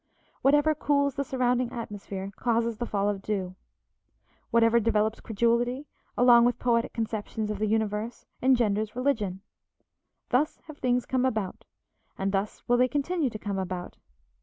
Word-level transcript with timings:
Whatever 0.41 0.73
cools 0.73 1.13
the 1.13 1.23
surrounding 1.23 1.71
atmosphere 1.71 2.31
causes 2.35 2.77
the 2.77 2.87
fall 2.87 3.07
of 3.07 3.21
dew. 3.21 3.55
Whatever 4.49 4.79
develops 4.79 5.19
credulity, 5.19 5.85
along 6.17 6.45
with 6.45 6.57
poetic 6.57 6.91
conceptions 6.91 7.51
of 7.51 7.59
the 7.59 7.67
universe, 7.67 8.25
engenders 8.41 8.95
religion. 8.95 9.41
Thus 10.29 10.57
have 10.65 10.79
things 10.79 11.05
come 11.05 11.23
about, 11.23 11.65
and 12.17 12.31
thus 12.31 12.63
will 12.67 12.77
they 12.77 12.87
continue 12.87 13.29
to 13.29 13.37
come 13.37 13.59
about. 13.59 13.95